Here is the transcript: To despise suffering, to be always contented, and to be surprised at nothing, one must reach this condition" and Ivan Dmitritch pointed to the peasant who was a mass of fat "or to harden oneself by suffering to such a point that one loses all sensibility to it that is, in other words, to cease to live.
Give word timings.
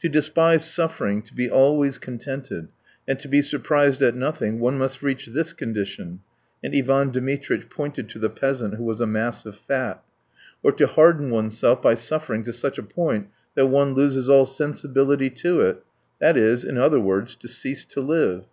To 0.00 0.08
despise 0.08 0.64
suffering, 0.64 1.20
to 1.20 1.34
be 1.34 1.50
always 1.50 1.98
contented, 1.98 2.68
and 3.06 3.18
to 3.18 3.28
be 3.28 3.42
surprised 3.42 4.00
at 4.00 4.14
nothing, 4.14 4.58
one 4.58 4.78
must 4.78 5.02
reach 5.02 5.26
this 5.26 5.52
condition" 5.52 6.20
and 6.64 6.74
Ivan 6.74 7.10
Dmitritch 7.10 7.68
pointed 7.68 8.08
to 8.08 8.18
the 8.18 8.30
peasant 8.30 8.76
who 8.76 8.84
was 8.84 9.02
a 9.02 9.06
mass 9.06 9.44
of 9.44 9.54
fat 9.54 10.02
"or 10.62 10.72
to 10.72 10.86
harden 10.86 11.28
oneself 11.28 11.82
by 11.82 11.94
suffering 11.94 12.42
to 12.44 12.54
such 12.54 12.78
a 12.78 12.82
point 12.82 13.28
that 13.54 13.66
one 13.66 13.92
loses 13.92 14.30
all 14.30 14.46
sensibility 14.46 15.28
to 15.28 15.60
it 15.60 15.82
that 16.20 16.38
is, 16.38 16.64
in 16.64 16.78
other 16.78 16.98
words, 16.98 17.36
to 17.36 17.46
cease 17.46 17.84
to 17.84 18.00
live. 18.00 18.46